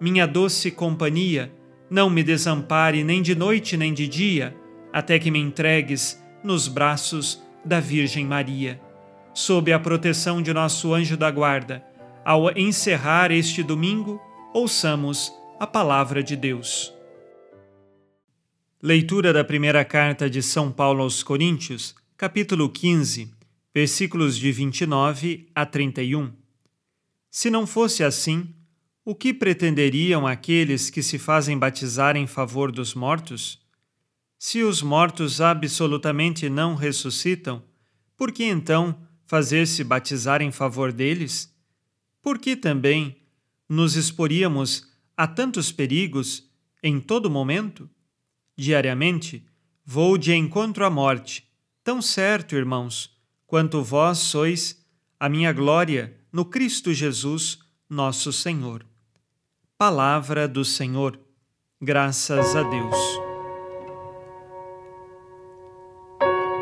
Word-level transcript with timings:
minha 0.00 0.26
doce 0.26 0.70
companhia, 0.70 1.52
não 1.90 2.08
me 2.10 2.22
desampare 2.22 3.02
nem 3.02 3.22
de 3.22 3.34
noite 3.34 3.76
nem 3.76 3.92
de 3.92 4.06
dia, 4.06 4.56
até 4.92 5.18
que 5.18 5.30
me 5.30 5.38
entregues 5.38 6.22
nos 6.42 6.68
braços 6.68 7.42
da 7.64 7.80
Virgem 7.80 8.24
Maria. 8.24 8.80
Sob 9.34 9.72
a 9.72 9.78
proteção 9.78 10.42
de 10.42 10.52
nosso 10.52 10.92
anjo 10.94 11.16
da 11.16 11.30
guarda, 11.30 11.84
ao 12.24 12.50
encerrar 12.56 13.30
este 13.30 13.62
domingo, 13.62 14.20
ouçamos 14.52 15.32
a 15.58 15.66
palavra 15.66 16.22
de 16.22 16.36
Deus. 16.36 16.94
Leitura 18.82 19.32
da 19.32 19.42
primeira 19.42 19.84
carta 19.84 20.30
de 20.30 20.42
São 20.42 20.70
Paulo 20.70 21.02
aos 21.02 21.22
Coríntios, 21.22 21.94
capítulo 22.16 22.68
15, 22.68 23.32
versículos 23.74 24.36
de 24.36 24.52
29 24.52 25.48
a 25.54 25.66
31. 25.66 26.32
Se 27.30 27.50
não 27.50 27.66
fosse 27.66 28.04
assim, 28.04 28.54
o 29.10 29.14
que 29.14 29.32
pretenderiam 29.32 30.26
aqueles 30.26 30.90
que 30.90 31.02
se 31.02 31.18
fazem 31.18 31.58
batizar 31.58 32.14
em 32.14 32.26
favor 32.26 32.70
dos 32.70 32.92
mortos? 32.92 33.58
Se 34.38 34.62
os 34.62 34.82
mortos 34.82 35.40
absolutamente 35.40 36.50
não 36.50 36.74
ressuscitam, 36.74 37.62
por 38.18 38.30
que 38.30 38.44
então 38.44 39.00
fazer-se 39.24 39.82
batizar 39.82 40.42
em 40.42 40.52
favor 40.52 40.92
deles? 40.92 41.50
Por 42.20 42.38
que 42.38 42.54
também 42.54 43.16
nos 43.66 43.96
exporíamos 43.96 44.86
a 45.16 45.26
tantos 45.26 45.72
perigos 45.72 46.46
em 46.82 47.00
todo 47.00 47.30
momento? 47.30 47.88
Diariamente 48.54 49.42
vou 49.86 50.18
de 50.18 50.34
encontro 50.34 50.84
à 50.84 50.90
morte, 50.90 51.48
tão 51.82 52.02
certo, 52.02 52.54
irmãos, 52.54 53.16
quanto 53.46 53.82
vós 53.82 54.18
sois 54.18 54.84
a 55.18 55.30
minha 55.30 55.50
glória 55.50 56.14
no 56.30 56.44
Cristo 56.44 56.92
Jesus, 56.92 57.58
nosso 57.88 58.34
Senhor. 58.34 58.87
Palavra 59.80 60.48
do 60.48 60.64
Senhor. 60.64 61.20
Graças 61.80 62.56
a 62.56 62.64
Deus. 62.64 62.96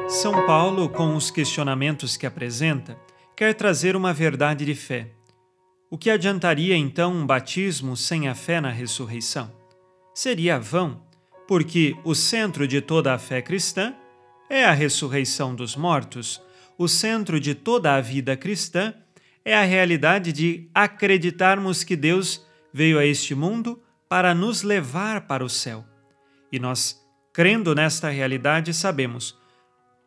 São 0.07 0.45
Paulo, 0.45 0.87
com 0.91 1.17
os 1.17 1.31
questionamentos 1.31 2.15
que 2.15 2.27
apresenta, 2.27 3.01
quer 3.35 3.55
trazer 3.55 3.97
uma 3.97 4.13
verdade 4.13 4.67
de 4.67 4.75
fé. 4.75 5.13
O 5.91 5.97
que 5.97 6.11
adiantaria 6.11 6.77
então 6.77 7.11
um 7.11 7.25
batismo 7.25 7.97
sem 7.97 8.29
a 8.29 8.35
fé 8.35 8.61
na 8.61 8.69
ressurreição? 8.69 9.51
Seria 10.15 10.61
vão, 10.61 11.01
porque 11.49 11.97
o 12.05 12.15
centro 12.15 12.69
de 12.69 12.83
toda 12.83 13.15
a 13.15 13.19
fé 13.19 13.41
cristã 13.41 13.95
é 14.51 14.63
a 14.63 14.73
ressurreição 14.73 15.55
dos 15.55 15.75
mortos, 15.75 16.39
o 16.77 16.87
centro 16.87 17.41
de 17.41 17.55
toda 17.55 17.95
a 17.95 18.01
vida 18.03 18.37
cristã 18.37 18.93
é 19.43 19.57
a 19.57 19.63
realidade 19.63 20.35
de 20.35 20.69
acreditarmos 20.75 21.83
que 21.83 21.97
Deus 21.97 22.46
veio 22.77 22.99
a 22.99 23.07
este 23.07 23.35
mundo 23.35 23.83
para 24.07 24.35
nos 24.35 24.63
levar 24.63 25.27
para 25.27 25.43
o 25.43 25.49
céu. 25.49 25.83
E 26.53 26.59
nós, 26.59 27.03
crendo 27.33 27.75
nesta 27.75 28.11
realidade, 28.11 28.75
sabemos 28.75 29.35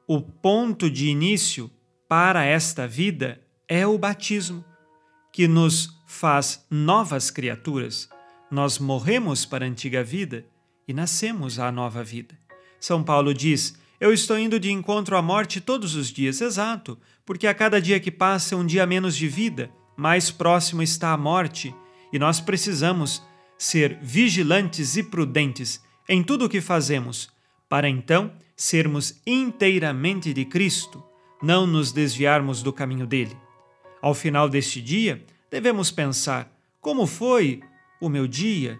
o 0.07 0.21
ponto 0.21 0.87
de 0.87 1.07
início 1.07 1.71
para 2.07 2.45
esta 2.45 2.87
vida 2.87 3.41
é 3.67 3.87
o 3.87 3.97
batismo, 3.97 4.63
que 5.33 5.47
nos 5.47 5.99
faz 6.05 6.63
novas 6.69 7.31
criaturas. 7.31 8.07
Nós 8.51 8.77
morremos 8.77 9.47
para 9.47 9.65
a 9.65 9.67
antiga 9.67 10.03
vida 10.03 10.45
e 10.87 10.93
nascemos 10.93 11.57
à 11.57 11.71
nova 11.71 12.03
vida. 12.03 12.37
São 12.79 13.03
Paulo 13.03 13.33
diz: 13.33 13.73
Eu 13.99 14.13
estou 14.13 14.37
indo 14.37 14.59
de 14.59 14.71
encontro 14.71 15.17
à 15.17 15.23
morte 15.23 15.59
todos 15.59 15.95
os 15.95 16.09
dias, 16.09 16.39
exato, 16.39 16.99
porque 17.25 17.47
a 17.47 17.53
cada 17.55 17.81
dia 17.81 17.99
que 17.99 18.11
passa 18.11 18.55
um 18.55 18.65
dia 18.65 18.85
menos 18.85 19.15
de 19.15 19.27
vida, 19.27 19.71
mais 19.97 20.29
próximo 20.29 20.83
está 20.83 21.13
a 21.13 21.17
morte 21.17 21.75
e 22.11 22.19
nós 22.19 22.39
precisamos 22.39 23.23
ser 23.57 23.99
vigilantes 24.01 24.95
e 24.95 25.03
prudentes 25.03 25.83
em 26.07 26.23
tudo 26.23 26.45
o 26.45 26.49
que 26.49 26.61
fazemos, 26.61 27.29
para 27.67 27.87
então 27.87 28.33
sermos 28.55 29.21
inteiramente 29.27 30.33
de 30.33 30.45
Cristo, 30.45 31.03
não 31.41 31.67
nos 31.67 31.91
desviarmos 31.91 32.63
do 32.63 32.73
caminho 32.73 33.05
dele. 33.05 33.37
Ao 34.01 34.13
final 34.13 34.49
deste 34.49 34.81
dia, 34.81 35.23
devemos 35.51 35.91
pensar: 35.91 36.51
como 36.81 37.05
foi 37.05 37.61
o 38.01 38.09
meu 38.09 38.27
dia? 38.27 38.79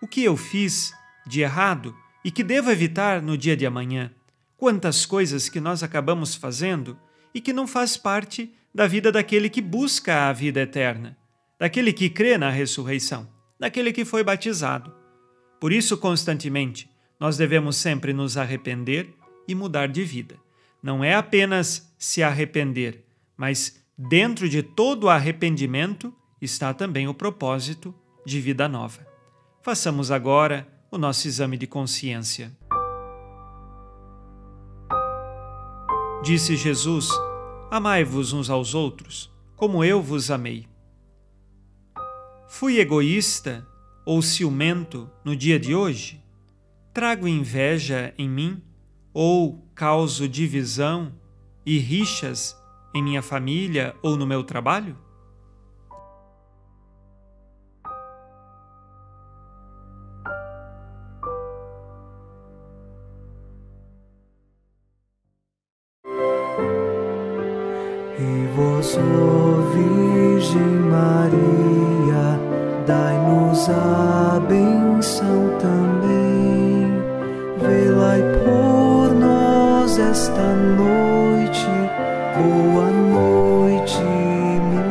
O 0.00 0.06
que 0.06 0.22
eu 0.22 0.36
fiz 0.36 0.92
de 1.26 1.40
errado 1.40 1.96
e 2.24 2.30
que 2.30 2.44
devo 2.44 2.70
evitar 2.70 3.22
no 3.22 3.36
dia 3.36 3.56
de 3.56 3.66
amanhã? 3.66 4.12
Quantas 4.56 5.04
coisas 5.06 5.48
que 5.48 5.60
nós 5.60 5.82
acabamos 5.82 6.34
fazendo 6.34 6.98
e 7.34 7.40
que 7.40 7.52
não 7.52 7.66
faz 7.66 7.96
parte 7.96 8.52
da 8.74 8.86
vida 8.86 9.10
daquele 9.10 9.48
que 9.48 9.60
busca 9.60 10.28
a 10.28 10.32
vida 10.32 10.60
eterna 10.60 11.16
daquele 11.62 11.92
que 11.92 12.10
crê 12.10 12.36
na 12.36 12.50
ressurreição, 12.50 13.28
daquele 13.56 13.92
que 13.92 14.04
foi 14.04 14.24
batizado. 14.24 14.92
Por 15.60 15.72
isso, 15.72 15.96
constantemente, 15.96 16.90
nós 17.20 17.36
devemos 17.36 17.76
sempre 17.76 18.12
nos 18.12 18.36
arrepender 18.36 19.14
e 19.46 19.54
mudar 19.54 19.86
de 19.86 20.02
vida. 20.02 20.34
Não 20.82 21.04
é 21.04 21.14
apenas 21.14 21.94
se 21.96 22.20
arrepender, 22.20 23.04
mas 23.36 23.80
dentro 23.96 24.48
de 24.48 24.60
todo 24.60 25.08
arrependimento 25.08 26.12
está 26.40 26.74
também 26.74 27.06
o 27.06 27.14
propósito 27.14 27.94
de 28.26 28.40
vida 28.40 28.68
nova. 28.68 29.06
Façamos 29.62 30.10
agora 30.10 30.66
o 30.90 30.98
nosso 30.98 31.28
exame 31.28 31.56
de 31.56 31.68
consciência. 31.68 32.50
Disse 36.24 36.56
Jesus: 36.56 37.08
Amai-vos 37.70 38.32
uns 38.32 38.50
aos 38.50 38.74
outros, 38.74 39.32
como 39.54 39.84
eu 39.84 40.02
vos 40.02 40.28
amei. 40.28 40.71
Fui 42.54 42.78
egoísta 42.78 43.66
ou 44.04 44.20
ciumento 44.20 45.10
no 45.24 45.34
dia 45.34 45.58
de 45.58 45.74
hoje? 45.74 46.22
Trago 46.92 47.26
inveja 47.26 48.12
em 48.18 48.28
mim 48.28 48.62
ou 49.10 49.66
causo 49.74 50.28
divisão 50.28 51.14
e 51.64 51.78
rixas 51.78 52.54
em 52.94 53.02
minha 53.02 53.22
família 53.22 53.96
ou 54.02 54.18
no 54.18 54.26
meu 54.26 54.44
trabalho? 54.44 54.98
oh 69.42 69.62
Virgem 69.72 70.74
Maria, 70.90 72.38
dai-nos 72.86 73.68
a 73.68 74.40
benção 74.48 75.58
também, 75.58 76.92
Vê-la 77.60 78.16
por 78.44 79.14
nós 79.14 79.98
esta 79.98 80.54
noite, 80.56 81.66
boa 82.36 82.90
noite, 82.90 83.98
minha 84.68 84.88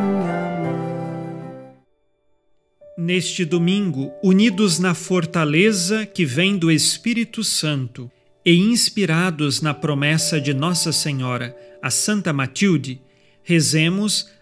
mãe. 0.62 1.74
Neste 2.96 3.44
domingo, 3.44 4.12
unidos 4.22 4.78
na 4.78 4.94
fortaleza 4.94 6.06
que 6.06 6.24
vem 6.24 6.56
do 6.56 6.70
Espírito 6.70 7.42
Santo, 7.44 8.10
e 8.44 8.56
inspirados 8.56 9.60
na 9.60 9.72
promessa 9.72 10.40
de 10.40 10.52
Nossa 10.52 10.92
Senhora, 10.92 11.56
a 11.80 11.90
Santa 11.90 12.32
Matilde, 12.32 13.00
rezemos 13.42 14.28